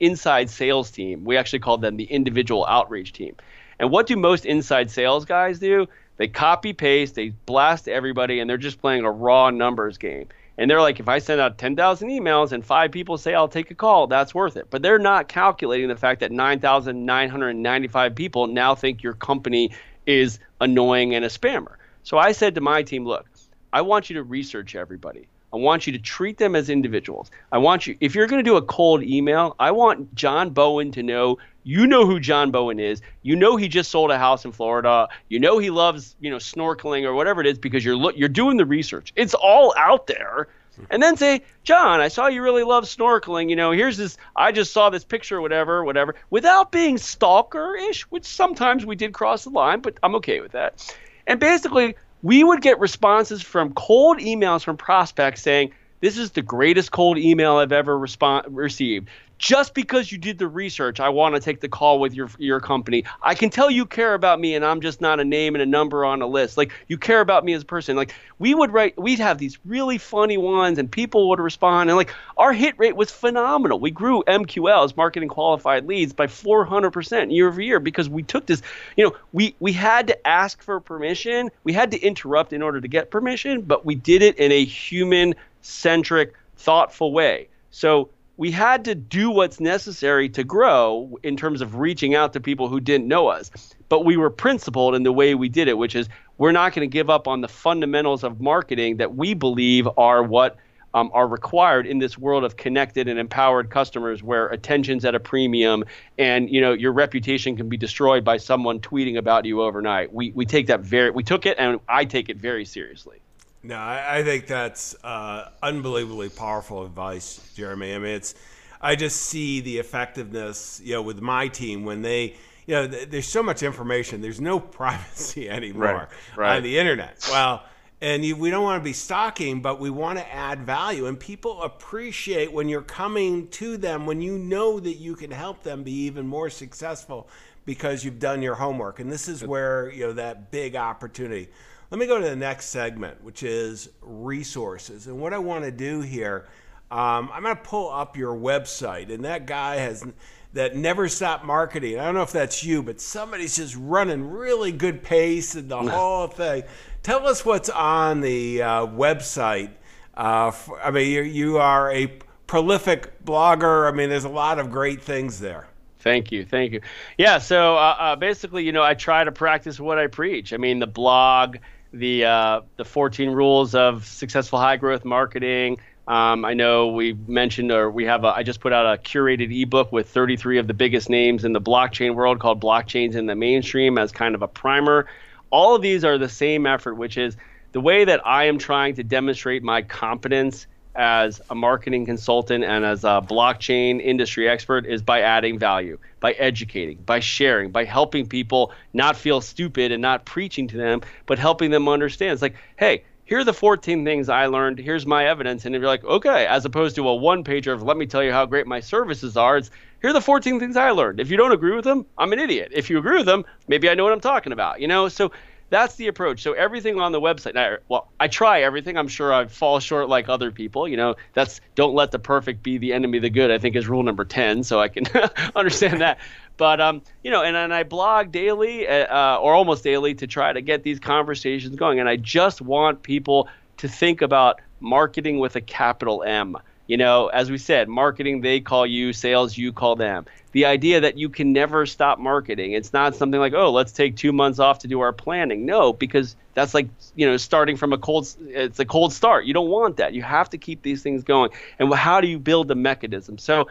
[0.00, 1.24] inside sales team.
[1.24, 3.36] We actually called them the individual outreach team.
[3.78, 5.86] And what do most inside sales guys do?
[6.16, 10.28] They copy paste, they blast everybody and they're just playing a raw numbers game.
[10.58, 13.70] And they're like, if I send out 10,000 emails and five people say I'll take
[13.70, 14.66] a call, that's worth it.
[14.68, 19.70] But they're not calculating the fact that 9,995 people now think your company
[20.04, 21.76] is annoying and a spammer.
[22.02, 23.26] So I said to my team, look,
[23.72, 25.29] I want you to research everybody.
[25.52, 27.30] I want you to treat them as individuals.
[27.50, 30.92] I want you, if you're going to do a cold email, I want John Bowen
[30.92, 33.02] to know you know who John Bowen is.
[33.22, 35.08] You know he just sold a house in Florida.
[35.28, 38.28] You know he loves, you know, snorkeling or whatever it is because you're lo- you're
[38.28, 39.12] doing the research.
[39.16, 40.48] It's all out there.
[40.88, 43.50] And then say, John, I saw you really love snorkeling.
[43.50, 44.16] You know, here's this.
[44.34, 49.44] I just saw this picture, whatever, whatever, without being stalker-ish, which sometimes we did cross
[49.44, 50.94] the line, but I'm okay with that.
[51.26, 56.42] And basically, we would get responses from cold emails from prospects saying, "This is the
[56.42, 59.08] greatest cold email I've ever received."
[59.40, 62.60] Just because you did the research, I want to take the call with your your
[62.60, 63.04] company.
[63.22, 65.66] I can tell you care about me, and I'm just not a name and a
[65.66, 66.58] number on a list.
[66.58, 67.96] Like you care about me as a person.
[67.96, 71.96] Like we would write, we'd have these really funny ones, and people would respond, and
[71.96, 73.80] like our hit rate was phenomenal.
[73.80, 78.60] We grew MQLs, marketing qualified leads, by 400% year over year because we took this.
[78.98, 81.50] You know, we we had to ask for permission.
[81.64, 84.66] We had to interrupt in order to get permission, but we did it in a
[84.66, 87.48] human centric, thoughtful way.
[87.70, 88.10] So
[88.40, 92.68] we had to do what's necessary to grow in terms of reaching out to people
[92.68, 93.50] who didn't know us.
[93.90, 96.88] But we were principled in the way we did it, which is we're not going
[96.88, 100.56] to give up on the fundamentals of marketing that we believe are what
[100.94, 105.20] um, are required in this world of connected and empowered customers where attention's at a
[105.20, 105.84] premium
[106.16, 110.14] and you know your reputation can be destroyed by someone tweeting about you overnight.
[110.14, 113.20] We, we take that very we took it and I take it very seriously.
[113.62, 117.94] No, I, I think that's uh, unbelievably powerful advice, Jeremy.
[117.94, 118.34] I mean, it's
[118.80, 122.36] I just see the effectiveness, you know, with my team when they,
[122.66, 124.22] you know, th- there's so much information.
[124.22, 126.56] There's no privacy anymore Right, right.
[126.56, 127.18] on the internet.
[127.30, 127.62] Well,
[128.00, 131.20] and you, we don't want to be stalking, but we want to add value, and
[131.20, 135.82] people appreciate when you're coming to them when you know that you can help them
[135.82, 137.28] be even more successful
[137.66, 139.00] because you've done your homework.
[139.00, 141.48] And this is where you know that big opportunity.
[141.90, 145.08] Let me go to the next segment, which is resources.
[145.08, 146.46] And what I want to do here,
[146.90, 150.06] um, I'm going to pull up your website, and that guy has
[150.52, 151.98] that never stop marketing.
[151.98, 155.78] I don't know if that's you, but somebody's just running really good pace and the
[155.78, 156.64] whole thing.
[157.02, 159.70] Tell us what's on the uh, website.
[160.16, 162.06] Uh, f I mean, you, you are a
[162.46, 163.90] prolific blogger.
[163.90, 165.66] I mean, there's a lot of great things there.
[166.00, 166.80] Thank you, thank you.
[167.18, 170.52] Yeah, so uh, uh, basically, you know, I try to practice what I preach.
[170.52, 171.58] I mean, the blog,
[171.92, 175.78] the uh, the 14 rules of successful high growth marketing.
[176.08, 178.24] Um, I know we mentioned, or we have.
[178.24, 181.52] A, I just put out a curated ebook with 33 of the biggest names in
[181.52, 185.06] the blockchain world called "Blockchains in the Mainstream" as kind of a primer.
[185.50, 187.36] All of these are the same effort, which is
[187.72, 190.66] the way that I am trying to demonstrate my competence
[191.00, 196.32] as a marketing consultant and as a blockchain industry expert is by adding value, by
[196.32, 201.38] educating, by sharing, by helping people not feel stupid and not preaching to them, but
[201.38, 202.34] helping them understand.
[202.34, 204.78] It's like, hey, here are the 14 things I learned.
[204.78, 205.64] Here's my evidence.
[205.64, 208.22] And if you're like, okay, as opposed to a one pager of let me tell
[208.22, 209.70] you how great my services are, it's
[210.02, 211.18] here are the 14 things I learned.
[211.18, 212.72] If you don't agree with them, I'm an idiot.
[212.74, 214.82] If you agree with them, maybe I know what I'm talking about.
[214.82, 215.32] You know, so
[215.70, 216.42] that's the approach.
[216.42, 217.54] So everything on the website.
[217.54, 218.98] Now, well, I try everything.
[218.98, 220.86] I'm sure I fall short like other people.
[220.86, 223.50] You know, that's don't let the perfect be the enemy of the good.
[223.50, 224.64] I think is rule number ten.
[224.64, 225.06] So I can
[225.56, 226.18] understand that.
[226.56, 230.52] But um, you know, and, and I blog daily uh, or almost daily to try
[230.52, 232.00] to get these conversations going.
[232.00, 233.48] And I just want people
[233.78, 236.56] to think about marketing with a capital M.
[236.90, 240.26] You know, as we said, marketing they call you, sales you call them.
[240.50, 242.72] The idea that you can never stop marketing.
[242.72, 245.64] It's not something like, oh, let's take two months off to do our planning.
[245.64, 248.34] No, because that's like you know starting from a cold.
[248.40, 249.44] It's a cold start.
[249.44, 250.14] You don't want that.
[250.14, 251.52] You have to keep these things going.
[251.78, 253.38] And how do you build the mechanism?
[253.38, 253.68] So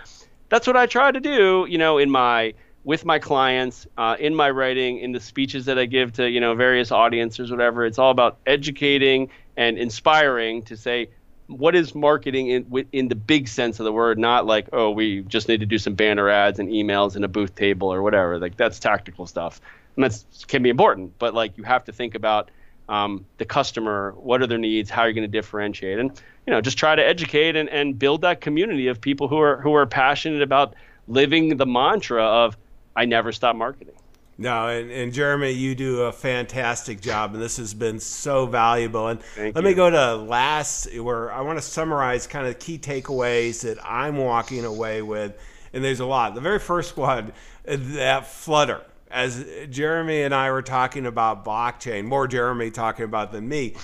[0.48, 1.68] that's what I try to do.
[1.70, 2.54] You know, in my
[2.86, 6.40] with my clients, uh, in my writing, in the speeches that I give to you
[6.40, 7.86] know various audiences, whatever.
[7.86, 11.10] It's all about educating and inspiring to say
[11.50, 15.22] what is marketing in in the big sense of the word, not like oh we
[15.24, 18.38] just need to do some banner ads and emails and a booth table or whatever.
[18.38, 19.60] Like that's tactical stuff,
[19.96, 22.52] and that's can be important, but like you have to think about
[22.88, 26.12] um, the customer, what are their needs, how are you going to differentiate, and
[26.46, 29.60] you know just try to educate and, and build that community of people who are
[29.60, 30.76] who are passionate about
[31.08, 32.58] living the mantra of
[32.96, 33.96] I never stop marketing.
[34.40, 39.10] No, and, and, Jeremy, you do a fantastic job, and this has been so valuable.
[39.10, 39.70] And Thank let you.
[39.70, 44.16] me go to last, where I want to summarize kind of key takeaways that I'm
[44.16, 45.38] walking away with,
[45.74, 46.36] and there's a lot.
[46.36, 47.34] The very first one,
[47.66, 48.82] that flutter,
[49.12, 53.76] as Jeremy and I were talking about blockchain, more Jeremy talking about than me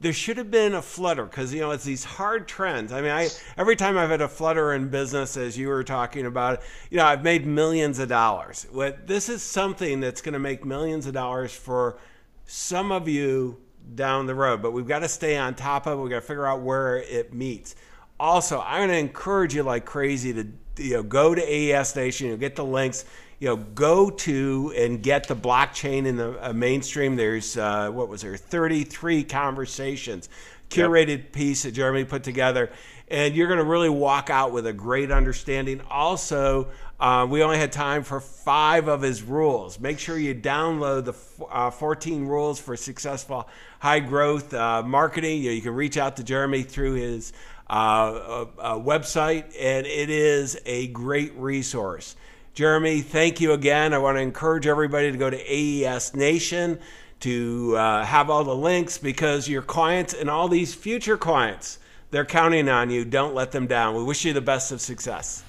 [0.00, 2.92] there should have been a flutter because you know it's these hard trends.
[2.92, 6.26] I mean, I every time I've had a flutter in business, as you were talking
[6.26, 8.66] about, you know, I've made millions of dollars.
[8.70, 11.98] What this is something that's going to make millions of dollars for
[12.44, 13.58] some of you
[13.94, 16.02] down the road, but we've got to stay on top of it.
[16.02, 17.74] We've got to figure out where it meets.
[18.18, 20.46] Also, I'm going to encourage you like crazy to
[20.78, 23.06] you know go to AES Nation, you get the links
[23.38, 27.16] you know, go to and get the blockchain in the uh, mainstream.
[27.16, 30.28] There's uh, what was there, 33 conversations,
[30.70, 31.32] curated yep.
[31.32, 32.70] piece that Jeremy put together,
[33.08, 35.82] and you're going to really walk out with a great understanding.
[35.90, 36.68] Also,
[36.98, 39.78] uh, we only had time for five of his rules.
[39.78, 43.48] Make sure you download the uh, 14 rules for successful
[43.80, 45.42] high growth uh, marketing.
[45.42, 47.34] You, know, you, can reach out to Jeremy through his
[47.68, 48.46] uh,
[48.78, 52.16] website, and it is a great resource.
[52.56, 53.92] Jeremy, thank you again.
[53.92, 56.78] I want to encourage everybody to go to AES Nation
[57.20, 61.78] to uh, have all the links because your clients and all these future clients,
[62.10, 63.04] they're counting on you.
[63.04, 63.94] Don't let them down.
[63.94, 65.44] We wish you the best of success.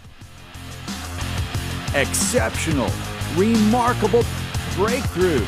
[1.96, 2.92] Exceptional,
[3.38, 4.26] remarkable
[4.76, 5.46] breakthrough.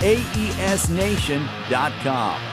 [0.00, 2.49] AESNation.com.